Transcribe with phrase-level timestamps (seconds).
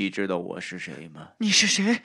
[0.00, 1.28] 你知道我是谁吗？
[1.36, 2.00] 你是谁？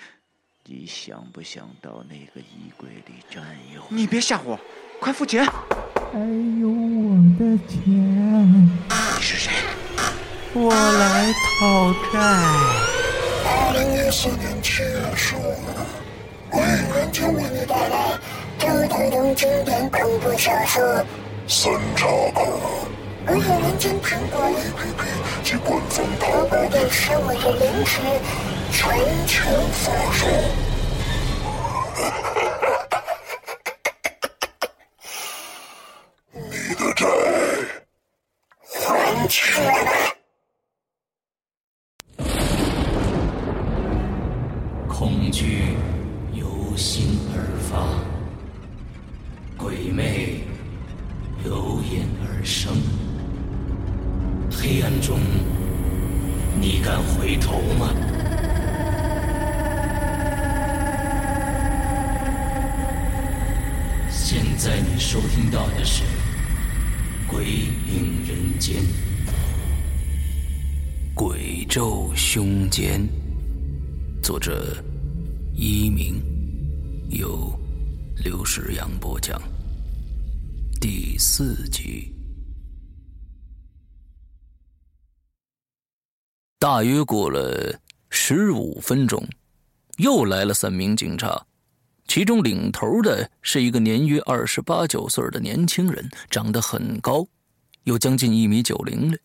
[0.65, 3.41] 你想不想到那个衣柜里占
[3.73, 3.81] 有？
[3.87, 4.59] 你别吓我，
[4.99, 5.45] 快付钱！
[5.45, 6.19] 还
[6.59, 9.49] 有我的钱，你是谁？
[10.53, 12.19] 我来讨债。
[13.45, 15.79] 二零一四年七月十五日，
[16.49, 18.19] 鬼影人间为你带来
[18.59, 20.83] 周等等经典恐怖小说
[21.47, 22.89] 《三岔口》。
[23.25, 25.03] 鬼影人间苹果 APP
[25.43, 27.99] 及官方淘宝店售卖的零食
[28.71, 28.85] 全
[29.25, 29.41] 球
[29.73, 30.27] 发售。
[36.33, 37.07] 你的债
[38.61, 39.91] 还清了吗？
[44.87, 45.75] 恐惧
[46.33, 47.35] 由心而
[47.71, 47.73] 发，
[49.57, 50.41] 鬼魅
[51.43, 52.71] 由眼而生。
[54.57, 55.19] 黑暗中，
[56.59, 57.93] 你敢回头吗？
[64.09, 66.03] 现在你收听到的是
[67.27, 68.81] 《鬼影人间》，
[71.13, 73.07] 鬼咒凶间。
[74.23, 74.83] 作者：
[75.53, 76.23] 一鸣，
[77.09, 77.53] 由
[78.23, 79.39] 刘世阳播讲。
[80.79, 82.14] 第四集。
[86.65, 89.23] 大约过了十五分钟，
[89.97, 91.45] 又来了三名警察，
[92.07, 97.23] 其中领头的是一个年约二十八九岁的年轻人，长得很高，
[97.83, 99.17] 有将近一米九零了，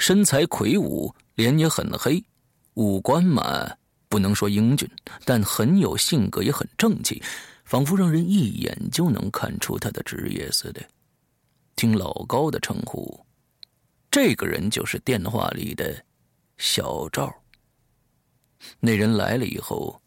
[0.00, 2.20] 身材魁梧，脸也很黑，
[2.74, 3.70] 五官嘛。
[4.08, 4.90] 不能说英俊，
[5.24, 7.22] 但很有性格，也很正气，
[7.64, 10.82] 仿佛让人一眼就能看出他的职业似的。
[11.76, 13.24] 听老高的称呼，
[14.10, 16.04] 这个人就是电话里的
[16.66, 17.42] 小赵。
[18.80, 20.00] 那人来了以后，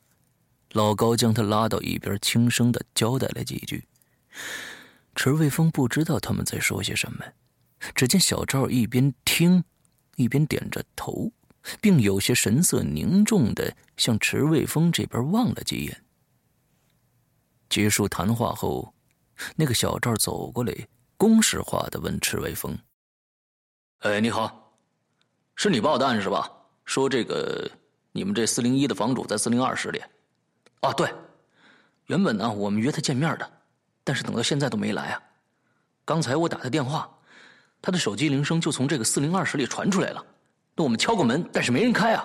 [0.71, 3.85] 老高将他拉到一边，轻声的交代了几句。
[5.13, 7.23] 池卫峰不知道他们在说些什么，
[7.93, 9.63] 只见小赵一边听，
[10.15, 11.31] 一边点着头。
[11.81, 16.03] 并有些神色凝重的向池卫峰这边望了几眼。
[17.69, 18.95] 结束谈话后，
[19.57, 20.73] 那个小赵走过来，
[21.17, 22.79] 公式化的问池卫峰
[23.99, 24.66] ：“哎，你好，
[25.57, 26.49] 是你报的案是吧？
[26.85, 27.69] 说这个
[28.11, 29.99] 你们这四零一的房主在四零二室里。
[30.81, 31.11] 啊，对，
[32.05, 33.51] 原本呢我们约他见面的，
[34.03, 35.21] 但是等到现在都没来啊。
[36.05, 37.09] 刚才我打他电话，
[37.81, 40.23] 他的手机铃声就从这个四零二室里传出来了。”
[40.77, 42.23] 那我们敲过门，但是没人开啊。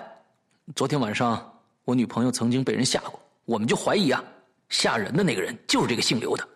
[0.75, 4.23] 昨天晚上我女朋友曾经被人吓过，我们就怀疑啊，
[4.69, 6.47] 吓人的那个人就是这个姓刘的，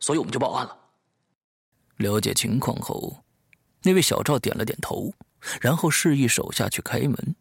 [0.00, 0.74] 所以我们就报案了。
[1.98, 3.22] 了解情况后，
[3.82, 5.12] 那位小赵点了点头，
[5.60, 7.36] 然后示意手下去开门。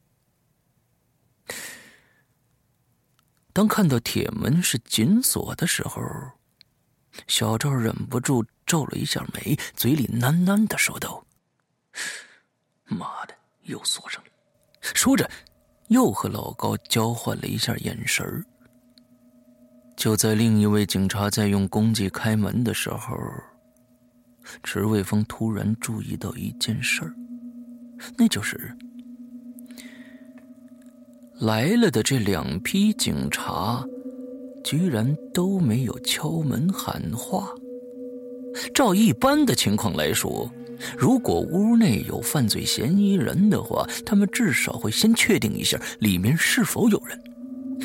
[3.54, 6.02] 当看到铁门是紧锁的时候，
[7.28, 11.26] 小赵忍不住皱了一下眉，嘴里喃喃的说道
[12.86, 13.34] ：“妈的！”
[13.66, 14.30] 又锁上了，
[14.82, 15.28] 说着，
[15.88, 18.46] 又和老高交换了一下眼神。
[19.98, 23.18] 就在另一位警察在用工具开门的时候，
[24.64, 27.16] 池卫峰突然注意到一件事儿，
[28.18, 28.72] 那就是
[31.40, 33.86] 来了的这两批警察，
[34.64, 37.50] 居然都没有敲门喊话。
[38.74, 40.50] 照一般的情况来说。
[40.98, 47.18] 如果屋内有犯罪嫌疑人的话，他们至少会先确定一下里面是否有人，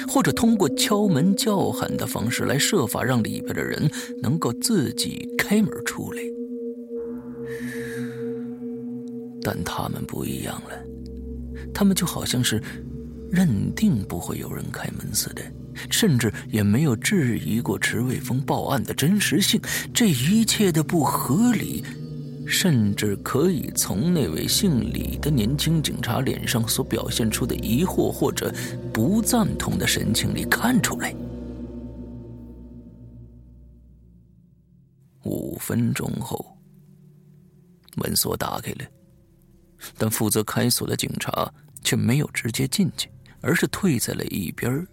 [0.09, 3.89] 或者通过敲门叫喊的方式来设法让里边的人
[4.21, 6.21] 能够自己开门出来。
[9.43, 10.71] 但他们不一样了，
[11.73, 12.63] 他们就好像是
[13.31, 15.43] 认定不会有人开门似的，
[15.91, 19.61] 甚至也没有质疑过池卫峰报案的真实性。
[19.95, 21.85] 这一切的不合理。
[22.53, 28.53] 甚至可以从那位姓李的年轻警察脸上所表现出的疑惑或者
[28.93, 31.15] 不赞同的神情里看出来。
[35.23, 36.45] 五分钟后，
[37.95, 38.85] 门锁打开了，
[39.97, 43.11] 但负责开锁的警察却没有直接进去，
[43.41, 44.87] 而是退在了一边，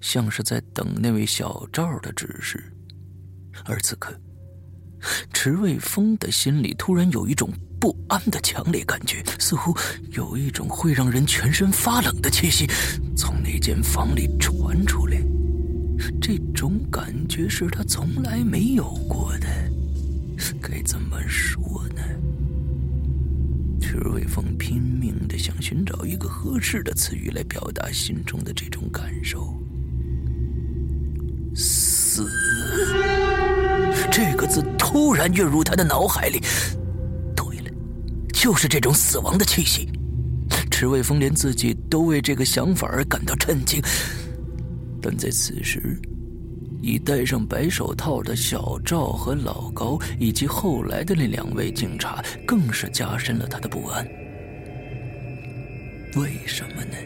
[0.00, 2.72] 像是在等那位小赵的指示。
[3.64, 4.12] 而此刻。
[5.32, 7.50] 池卫峰的心里突然有一种
[7.80, 9.76] 不安的强烈感觉，似乎
[10.12, 12.68] 有一种会让人全身发冷的气息
[13.16, 15.20] 从那间房里传出来。
[16.20, 19.48] 这种感觉是他从来没有过的，
[20.60, 21.91] 该怎么说呢？
[23.92, 29.54] 池伟峰拼命的想寻找一个合适的词语来表达心中的这种感受。
[31.54, 32.26] 死，
[34.10, 36.40] 这个字突然跃入他的脑海里。
[37.36, 37.70] 对了，
[38.32, 39.86] 就是这种死亡的气息。
[40.70, 43.78] 池伟峰连自己都为这个想法而感到震惊，
[45.02, 46.00] 但在此时。
[46.82, 54.04] 已戴上白手套的小赵和老高，以及后来的那两位警察，更是加深了他的不安。
[56.16, 56.96] 为什么呢？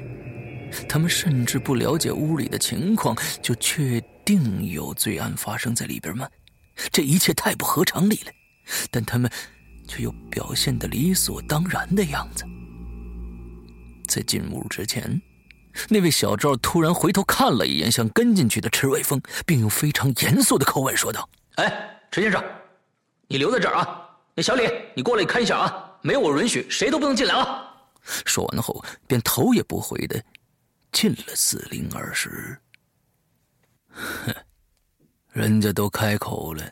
[0.88, 6.28] 他们甚至不了解屋里的情况，就确定有罪案发生在里边吗？
[6.90, 8.32] 这一切太不合常理了，
[8.90, 9.31] 但他们
[9.87, 12.44] 却又表现得理所当然的样子。
[14.08, 15.20] 在进屋之前。
[15.88, 22.43] 那位小赵突然回头看了一眼想跟进去的池伟峰，并用非常严肃的口吻说道：“哎，池先生，
[23.28, 24.11] 你留在这儿啊！
[24.34, 24.62] 那小李，
[24.94, 25.99] 你过来看一下啊！
[26.02, 30.23] 没有我允许，谁都不能进来啊！”说完后，便头也不回的
[30.93, 32.58] 进了四零二室。
[33.90, 34.34] 哼，
[35.32, 36.70] 人家都开口了，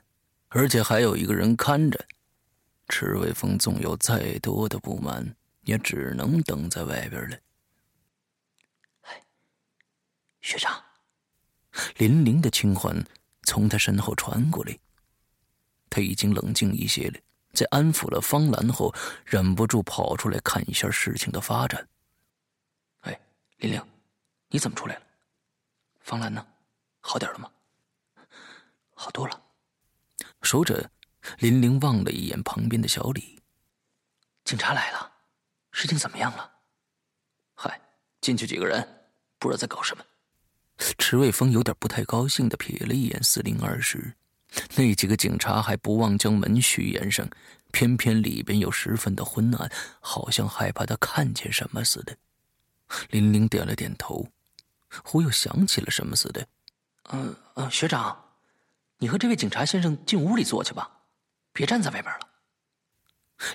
[0.49, 1.99] 而且还有一个人看着，
[2.89, 7.37] 池伟峰纵有再多的不满，也只能等在外边了。
[10.45, 10.85] 学长，
[11.97, 12.95] 林玲的轻唤
[13.45, 14.79] 从他身后传过来。
[15.89, 17.19] 他已经冷静一些了，
[17.55, 18.95] 在安抚了方兰后，
[19.25, 21.89] 忍不住跑出来看一下事情的发展。
[23.01, 23.19] 哎，
[23.57, 23.83] 林玲，
[24.49, 25.03] 你怎么出来了？
[26.01, 26.47] 方兰呢？
[27.01, 27.51] 好点了吗？
[28.93, 29.43] 好多了。
[30.43, 30.91] 说着，
[31.39, 33.43] 林玲望了一眼旁边的小李。
[34.45, 35.11] 警察来了，
[35.73, 36.53] 事情怎么样了？
[37.55, 37.81] 嗨，
[38.21, 39.09] 进去几个人，
[39.39, 40.05] 不知道在搞什么。
[40.77, 44.15] 池瑞峰有点不太高兴的瞥了一眼四零二室，
[44.77, 47.29] 那几个警察还不忘将门虚掩上，
[47.73, 52.17] 偏偏里边又十分的昏暗，好像害怕他看见什么似的。
[53.11, 54.29] 林玲点了点头，
[55.05, 56.47] 忽又想起了什么似的
[57.11, 58.25] ：“嗯嗯，学长，
[58.99, 60.91] 你和这位警察先生进屋里坐去吧，
[61.53, 62.29] 别站在外边了。”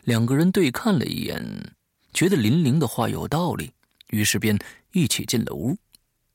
[0.04, 1.76] 两个人对看了一眼，
[2.14, 3.72] 觉得林玲的话有道理，
[4.08, 4.58] 于是便
[4.92, 5.78] 一起进了屋。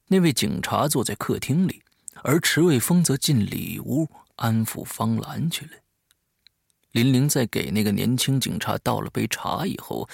[0.06, 1.82] 那位警察坐在客厅里，
[2.22, 5.72] 而池卫峰则进里屋安抚方兰去了。
[6.92, 10.08] 林玲在给那个年轻警察倒了杯茶以后，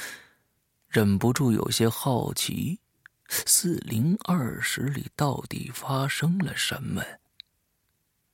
[0.88, 2.80] 忍不住有些好奇：
[3.28, 7.02] 四零二室里到底发生了什么？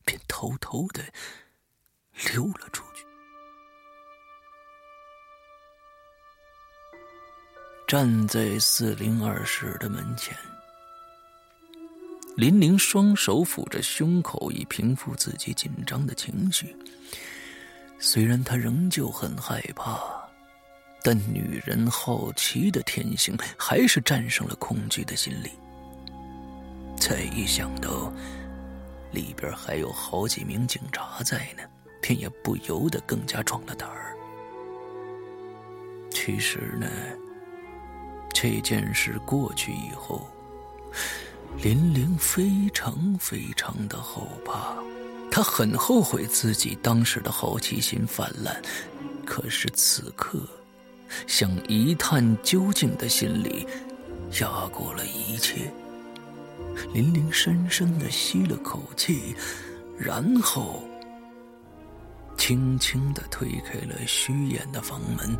[0.04, 1.02] 便偷偷的
[2.32, 3.04] 溜了出去，
[7.88, 10.36] 站在四零二室的门前。
[12.36, 16.76] 林玲双手抚着胸口，以平复自己紧张的情绪。
[17.98, 19.98] 虽然她仍旧很害怕，
[21.02, 25.50] 但女人好奇的天性还是战胜了恐惧的心理。
[26.98, 28.12] 再一想到
[29.12, 31.62] 里边还有好几名警察在呢，
[32.02, 34.14] 便也不由得更加壮了胆儿。
[36.10, 36.86] 其实呢，
[38.34, 40.28] 这件事过去以后。
[41.62, 44.76] 林玲非常非常的后怕，
[45.30, 48.62] 她很后悔自己当时的好奇心泛滥，
[49.24, 50.38] 可是此刻，
[51.26, 53.66] 想一探究竟的心理
[54.40, 55.72] 压过了一切。
[56.92, 59.34] 林玲深深的吸了口气，
[59.98, 60.84] 然后
[62.36, 65.34] 轻轻的推开了虚掩的房门，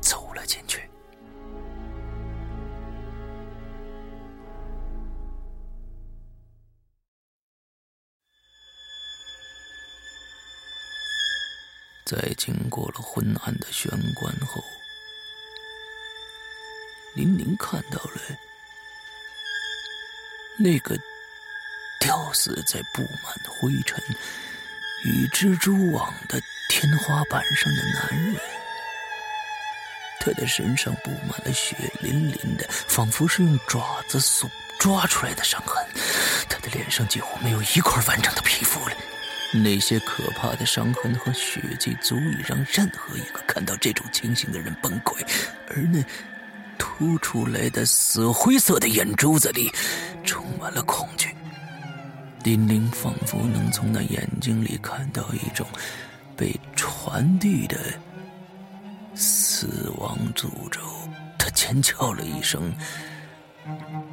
[0.00, 0.87] 走了进去。
[12.08, 14.64] 在经过了昏暗的玄关后，
[17.14, 18.20] 林玲看到了
[20.58, 20.96] 那个
[22.00, 24.02] 吊死在布满灰尘
[25.04, 28.40] 与蜘蛛网的天花板上的男人。
[30.18, 35.86] 他的身上布满了血淋淋的，仿佛是用爪子所抓出来的伤痕。
[36.48, 38.96] 他的脸上几乎没有一块完整的皮肤了。
[39.52, 45.14] 那些可怕的伤痕和血迹，足以让任何一个看到这种情形的人崩溃。
[45.68, 46.04] 而那
[46.76, 49.72] 凸出来的死灰色的眼珠子里，
[50.22, 51.34] 充满了恐惧。
[52.44, 55.66] 林玲仿佛能从那眼睛里看到一种
[56.36, 57.76] 被传递的
[59.14, 60.80] 死亡诅咒。
[61.38, 62.72] 他尖叫了一声，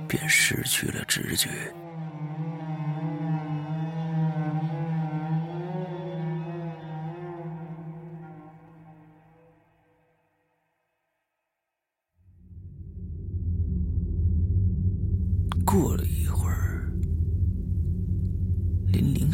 [0.08, 1.50] 便失去了知觉。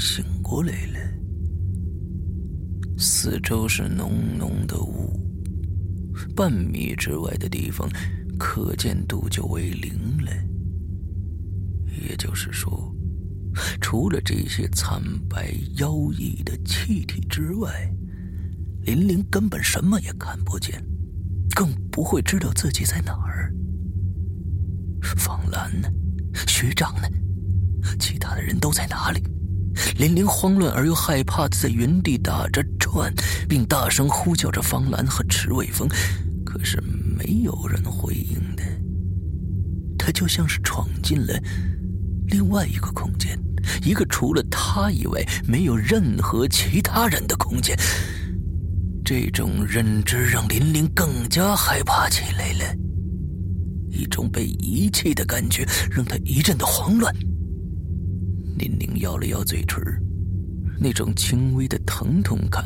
[0.01, 1.00] 醒过来了。
[2.98, 5.13] 四周是浓浓的雾，
[6.36, 7.88] 半米之外的地方
[8.39, 9.93] 可见度就为零
[10.25, 10.31] 了。
[12.01, 12.91] 也就是说，
[13.79, 17.72] 除了这些惨白妖异的气体之外，
[18.81, 20.84] 林玲根本什么也看不见，
[21.55, 23.53] 更不会知道自己在哪儿。
[25.15, 25.88] 方兰呢？
[26.48, 27.08] 学长呢？
[28.00, 29.22] 其他的人都在哪里？
[29.98, 33.13] 林玲慌乱而又害怕的在原地打着转，
[33.48, 35.88] 并大声呼叫着方兰和池卫峰，
[36.46, 36.82] 可是
[37.18, 38.63] 没有人回应的。
[39.98, 41.40] 他就像是闯进了
[42.28, 43.38] 另外一个空间，
[43.84, 47.78] 一个除了他以外没有任何其他人的空间。
[49.06, 52.75] 这种认知让林玲更加害怕起来了，
[53.90, 57.13] 一种被遗弃的感觉让他一阵的慌乱。
[58.62, 59.84] 林宁咬了咬嘴唇，
[60.80, 62.63] 那种轻微的疼痛感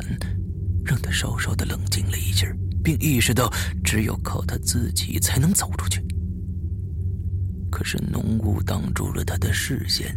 [0.84, 2.46] 让他稍稍的冷静了一下，
[2.84, 3.50] 并意识到
[3.82, 6.04] 只有靠他自己才能走出去。
[7.70, 10.14] 可是浓雾挡住了他的视线，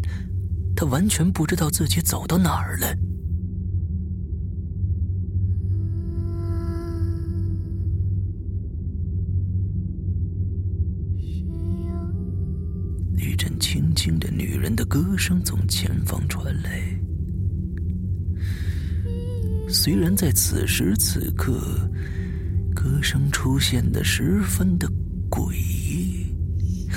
[0.76, 2.94] 他完全不知道自己走到哪儿了。
[14.90, 16.82] 歌声从前方传来。
[19.70, 21.62] 虽然在此时此刻，
[22.74, 24.92] 歌声出现的十分的
[25.30, 26.26] 诡异，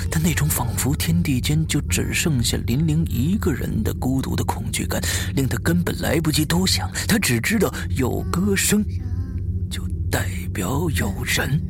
[0.09, 4.99] 但那种仿佛天地间就只剩下林玲一个人的孤独的恐惧感，
[5.35, 6.91] 令他根本来不及多想。
[7.07, 8.83] 他只知道有歌声，
[9.69, 11.61] 就代表有人。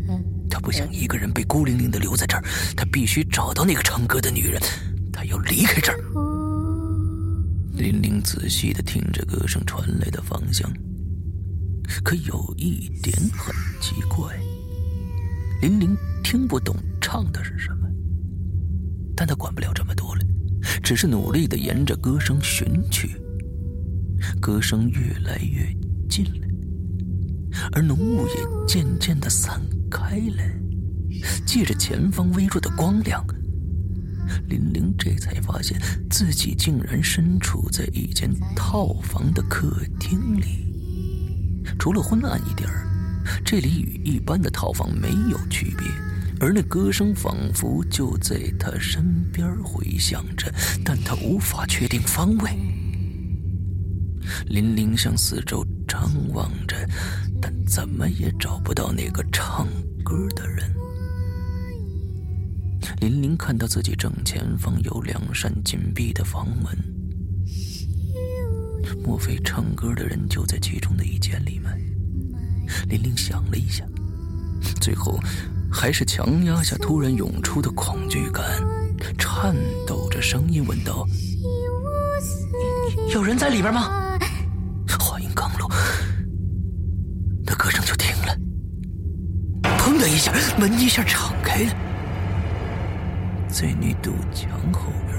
[0.50, 2.44] 他不想一个人被孤零零的留在这儿，
[2.77, 4.62] 他必须找到那个唱歌的女人，
[5.25, 6.00] 要离开这儿。
[7.75, 10.72] 林玲仔细的听着歌声传来的方向，
[12.03, 14.39] 可有一点很奇怪，
[15.62, 17.88] 林玲听不懂唱的是什么，
[19.15, 20.22] 但他管不了这么多了，
[20.84, 23.20] 只是努力的沿着歌声寻去。
[24.39, 25.68] 歌声越来越
[26.08, 26.48] 近了，
[27.74, 28.36] 而浓雾也
[28.68, 29.62] 渐渐的散。
[29.92, 30.44] 开了，
[31.46, 33.24] 借着前方微弱的光亮，
[34.47, 41.63] 林玲这才发现自己竟然身处在一间套房的客厅里。
[41.79, 42.87] 除了昏暗一点儿，
[43.45, 45.87] 这里与一般的套房没有区别。
[46.39, 52.51] 而那歌声仿佛就在他身边回响着，但他无法确定方位。
[54.47, 56.75] 林玲向四周张望着。
[57.41, 59.67] 但怎么也找不到那个唱
[60.01, 60.73] 歌的人。
[62.99, 66.77] 林玲看到自己正前方有两扇紧闭的房门，
[69.03, 71.71] 莫非唱歌的人就在其中的一间里面？
[72.87, 73.83] 林玲想了一下，
[74.79, 75.19] 最后
[75.71, 78.43] 还是强压下突然涌出的恐惧感，
[79.17, 81.05] 颤抖着声音问道
[83.13, 84.17] ：“有人在里边吗？”
[84.99, 85.69] 话音刚落，
[87.45, 88.37] 那歌声就停了。
[89.77, 91.73] 砰的一下，门一下敞开了，
[93.53, 95.15] 在那堵墙后边，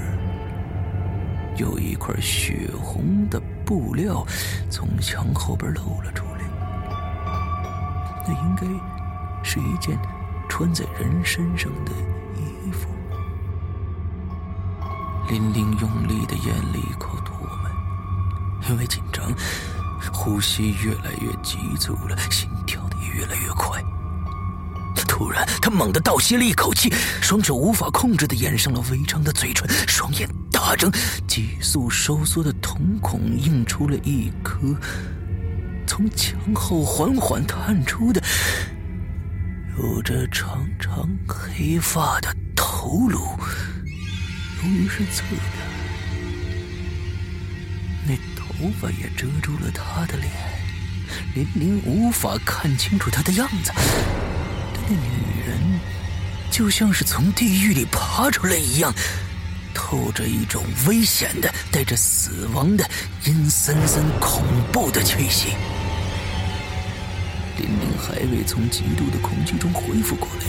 [1.55, 4.25] 有一块血红的布料
[4.69, 6.41] 从墙后边露了出来。
[8.27, 8.67] 那应该
[9.41, 9.97] 是一件
[10.49, 11.93] 穿在人身上的
[12.35, 12.89] 衣服。
[15.29, 19.31] 林玲用力的咽了一口唾沫，因为紧张，
[20.11, 23.81] 呼吸越来越急促了，心跳的也越来越快。
[25.17, 30.91] 突然，他猛地倒吸了一口气，双手无法控制的掩上了微张的嘴唇，双眼大睁，
[31.25, 34.59] 急速收缩的瞳孔映出了一颗
[35.87, 38.21] 从墙后缓缓探出的、
[39.77, 43.17] 有着长长黑发的头颅。
[44.63, 45.41] 由于是侧的，
[48.05, 50.29] 那头发也遮住了他的脸，
[51.35, 53.71] 林玲无法看清楚他的样子。
[54.87, 55.79] 那女人
[56.51, 58.93] 就像是从地狱里爬出来一样，
[59.73, 62.87] 透着一种危险的、带着死亡的、
[63.25, 65.49] 阴森森、恐怖的气息。
[67.57, 70.45] 林玲还未从极度的恐惧中恢复过来，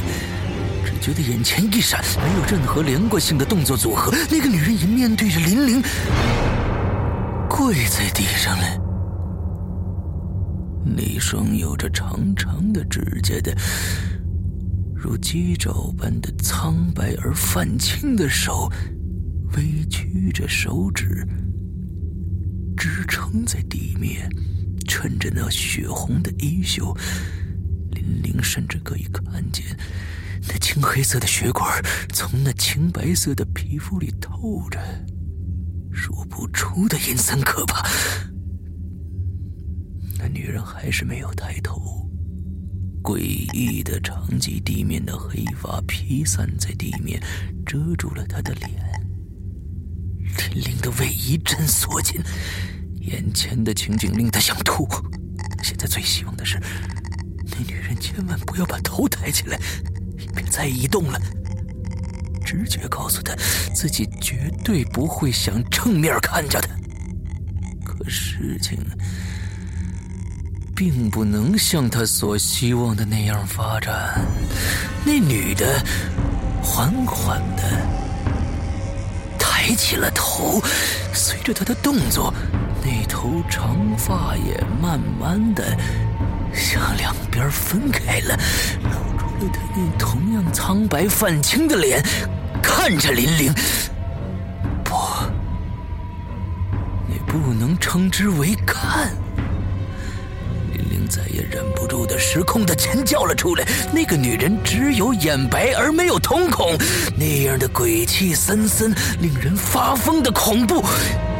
[0.85, 5.83] 只觉得眼前一闪，没有任何连贯性的动作组合，那个女人已面对着林玲，
[7.49, 8.83] 跪在地上了。
[10.85, 13.57] 那双有着长长的指甲的。
[15.07, 18.69] 如鸡爪般的苍白而泛青的手，
[19.57, 21.25] 微曲着手指
[22.77, 24.29] 支撑在地面，
[24.89, 26.93] 衬着那血红的衣袖。
[27.93, 29.65] 林玲甚至可以看见
[30.49, 31.81] 那青黑色的血管
[32.13, 34.81] 从那青白色的皮肤里透着，
[35.93, 37.89] 说不出的阴森可怕。
[40.19, 42.06] 那女人还是没有抬头，
[43.07, 43.21] 诡
[43.55, 47.23] 异的长及地面的黑发披散在地面，
[47.65, 48.69] 遮住了他的脸。
[50.53, 52.21] 林玲的胃一阵缩紧，
[53.03, 54.89] 眼前的情景令他想吐。
[55.63, 56.61] 现在最希望的是。
[57.49, 59.57] 那女人千万不要把头抬起来，
[60.35, 61.21] 别再移动了。
[62.45, 63.37] 直觉告诉他，
[63.73, 66.75] 自己绝对不会想正面看着她。
[67.85, 68.77] 可事情
[70.77, 74.21] 并不能像他所希望的那样发展。
[75.07, 75.83] 那女的
[76.63, 77.63] 缓缓的
[79.39, 80.63] 抬起了头，
[81.15, 82.33] 随着她的动作，
[82.85, 85.65] 那头长发也慢慢的。
[86.53, 88.39] 向两边分开了，
[88.83, 92.03] 露出了他那同样苍白泛青的脸，
[92.63, 93.53] 看着林玲。
[94.85, 94.95] 不，
[97.09, 99.11] 你不能称之为看。
[101.07, 103.65] 再也忍不住的失控的尖叫了出来。
[103.93, 106.77] 那个女人只有眼白而没有瞳孔，
[107.17, 110.85] 那样的鬼气森森，令人发疯的恐怖。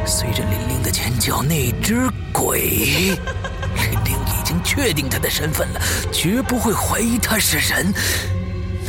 [0.05, 3.17] 随着林玲的尖叫，那只鬼。
[3.77, 5.81] 林玲已经确定她的身份了，
[6.11, 7.93] 绝不会怀疑她是人。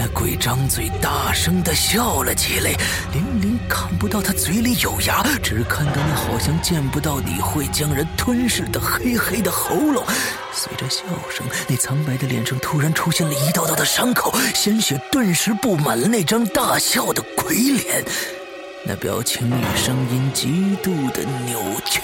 [0.00, 2.70] 那鬼张嘴大声的笑了起来，
[3.12, 10.04] 玲玲看不到他嘴里有牙，只看到那好像见不到底会将人吞噬的黑黑的喉咙。
[10.52, 18.04] 随着笑声，那苍白的脸上突然出现了一道道的伤口，鲜血顿时布满了那张大笑的鬼脸。
[18.84, 22.00] 那表情与声音极度的扭曲，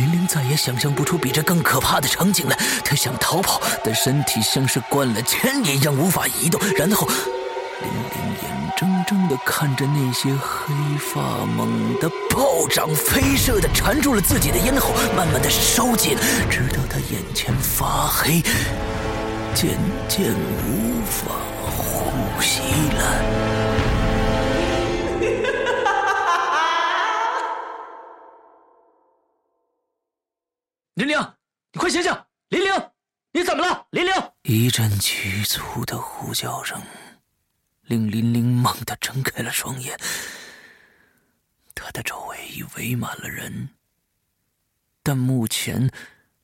[0.00, 2.56] 林玲再也想象不出比这更可怕的场景了。
[2.82, 6.58] 她想逃跑，但身体像是灌了铅一样无法移动。
[6.74, 7.06] 然后，
[7.82, 16.16] 林玲眼睁睁地看着那些黑发猛地暴涨、飞射的缠住了自己的咽喉，慢慢的收紧，
[16.48, 18.42] 直到她眼前发黑，
[19.54, 20.32] 渐渐
[20.66, 21.34] 无法
[21.66, 22.62] 呼吸
[22.96, 23.69] 了。
[34.52, 36.82] 一阵急促的呼叫声，
[37.82, 39.96] 令林玲猛地睁开了双眼。
[41.72, 43.68] 他的周围已围满了人，
[45.04, 45.88] 但目前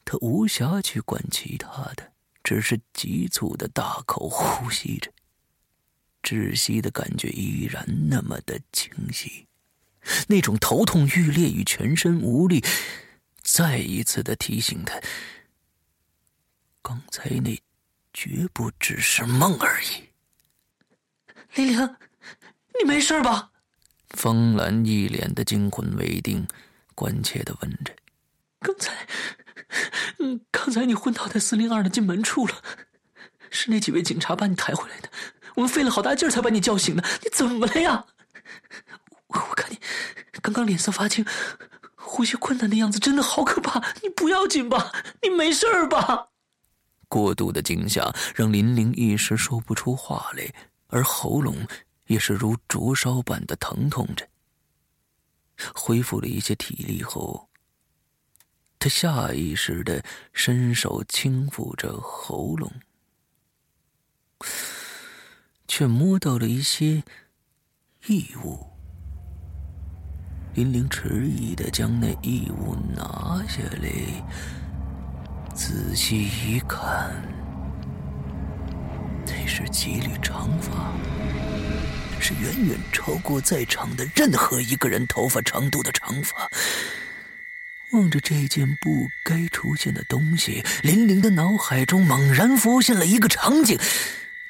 [0.05, 2.13] 他无暇去管其他的，
[2.45, 5.11] 只是急促的大口呼吸着。
[6.23, 9.49] 窒息的感觉依然那么的清晰，
[10.29, 12.65] 那种头痛欲裂与全身无力。
[13.43, 15.01] 再一次的提醒他，
[16.81, 17.61] 刚才那
[18.19, 20.09] 绝不只是梦而已。
[21.55, 21.97] 玲玲，
[22.79, 23.51] 你没事吧？
[24.09, 26.49] 方兰一脸的惊魂未定，
[26.95, 27.95] 关切的问着
[28.61, 29.07] ：“刚才，
[30.19, 32.63] 嗯，刚才你昏倒在四零二的进门处了，
[33.51, 35.11] 是那几位警察把你抬回来的。
[35.55, 37.05] 我们费了好大劲儿才把你叫醒的。
[37.23, 38.07] 你怎么了呀？
[39.27, 39.79] 我我看你
[40.41, 41.23] 刚刚脸色发青。”
[41.95, 43.93] 呼吸困难的样子真的好可怕！
[44.03, 44.91] 你不要紧吧？
[45.21, 46.29] 你没事吧？
[47.17, 50.53] 过度的惊吓让林玲一时说不出话来，
[50.89, 51.67] 而喉咙
[52.09, 54.29] 也是如灼烧般的疼痛着。
[55.75, 57.49] 恢复了一些体力后，
[58.79, 62.71] 他下意识的伸手轻抚着喉咙，
[65.67, 67.03] 却摸到了一些
[68.09, 68.67] 异物。
[70.53, 73.91] 林玲迟疑的将那异物拿下来，
[75.57, 77.11] 仔细一看，
[79.25, 80.93] 那是几缕长发，
[82.21, 86.51] 是远远超过在场的任何一个人头发长度的长发。
[87.93, 93.79] 望着这件不该出现的东西，林玲的脑海中猛然浮现了一个场景，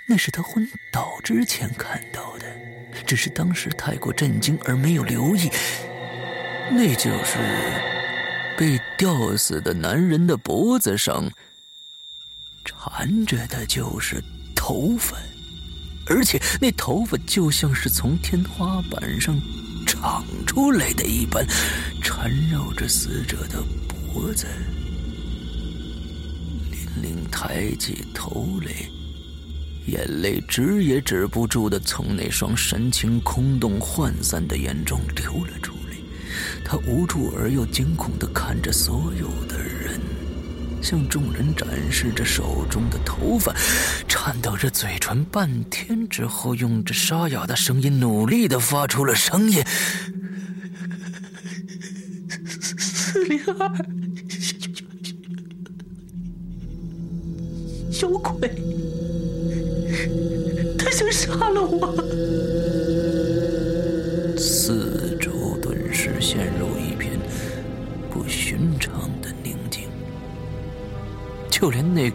[0.06, 2.46] 那是她昏倒之前看到的，
[3.06, 5.48] 只是当时太过震惊而没有留意。
[6.68, 7.38] 那就是
[8.56, 11.30] 被吊死的男人的脖子上
[12.64, 14.22] 缠着的，就是
[14.54, 15.16] 头发，
[16.06, 19.38] 而且那头发就像是从天花板上
[19.86, 21.46] 长出来的一般，
[22.02, 24.46] 缠绕着死者的脖子。
[26.70, 28.72] 林玲抬起头来，
[29.86, 35.85] 眼泪止也止不住的从那双神情空洞涣散的眼中流了出来。
[36.64, 40.00] 他无助而又惊恐的看着所有的人，
[40.82, 43.54] 向众人展示着手中的头发，
[44.06, 49.62] 颤抖着嘴唇，半天之后，用着沙哑的声音努力的发出了声音
[52.78, 53.72] ：“四零二，
[58.00, 58.50] 有鬼！
[60.78, 61.94] 他想杀了我！”
[71.58, 72.12] 就连那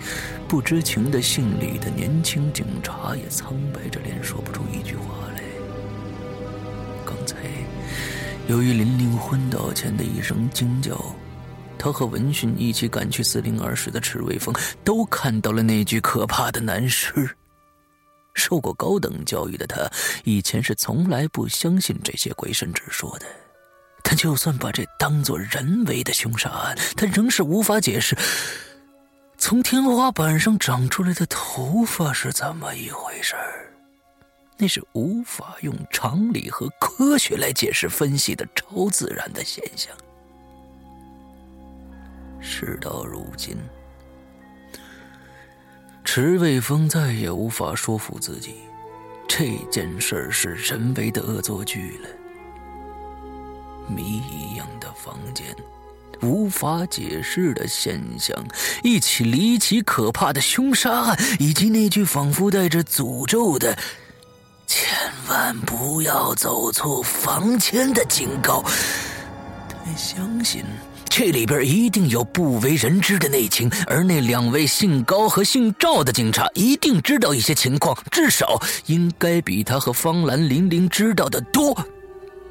[0.47, 5.41] 不知情的姓李的年轻警察也苍白着脸，说不出一句话来。
[7.03, 7.37] 刚才，
[8.47, 10.95] 由于林玲昏倒前的一声惊叫，
[11.75, 17.27] 他和闻讯一起赶去四零二室的赤卫峰都看到了那具可怕的男尸。
[18.35, 19.89] 受过高等教育的他，
[20.23, 23.25] 以前是从来不相信这些鬼神之说的。
[24.03, 28.15] 但就算把这当做人为的凶杀案，他仍是无法解释，
[29.41, 33.73] 从天花板上长出来的头发是怎么一回事儿
[34.55, 39.91] 那是无法用常理和科学来解释分析的超自然的现象。
[42.39, 43.57] 事到如今。
[46.05, 48.57] 池卫峰再也无法说服自己，
[49.27, 52.09] 这件事儿是人为的恶作剧了。
[53.89, 55.47] 谜一样的房间，
[56.21, 58.35] 无法解释的现象，
[58.83, 63.77] 一起离奇可怕的凶杀案，以及那句仿佛带着诅咒的
[64.67, 64.87] “千
[65.27, 68.63] 万不要走错房间”的警告。
[69.69, 70.63] 他相信。
[71.13, 81.77] 这里边一定有不为人知的内情，而那两位姓高和姓赵的警察一定知道一些情况，至少应该比他和方兰、玲玲知道的多。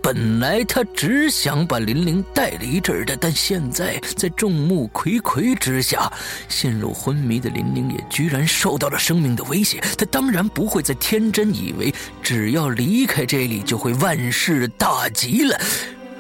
[0.03, 6.11] 本来他只想把林玲带离这儿的，但现在在众目睽睽之下，
[6.49, 9.81] 陷入昏迷的林玲也居然受到了生命的威胁。
[9.99, 15.59] 他当然不会再天真以为只要离开这里就会万事大吉了。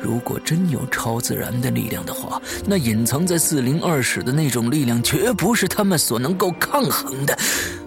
[0.03, 7.38] 如果真有超自然的力量的话，那隐藏在四零二室的那种力量绝不是他们所能够抗衡的。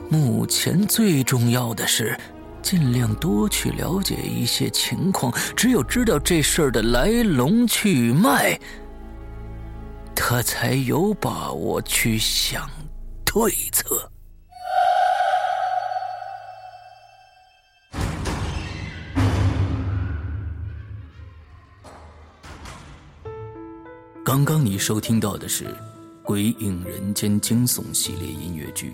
[0.10, 2.15] 目前最重要的是，
[2.63, 5.32] 尽量多去了解一些情况。
[5.56, 8.58] 只有知道这事儿的来龙去脉，
[10.15, 12.67] 他才有把握去想
[13.26, 14.10] 对策。
[24.26, 25.65] 刚刚你收听到的是
[26.23, 28.93] 《鬼影人间》惊悚系列音乐剧，